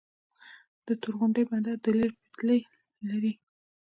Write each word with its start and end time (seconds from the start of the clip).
تورغونډۍ 1.01 1.43
بندر 1.49 1.75
د 1.83 1.85
ریل 1.95 2.11
پټلۍ 2.21 2.59
لري؟ 3.09 3.33